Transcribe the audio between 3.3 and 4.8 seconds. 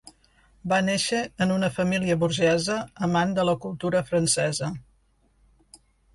de la cultura francesa.